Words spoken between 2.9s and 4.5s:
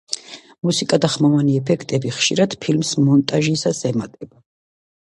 მონტაჟისას ემატება.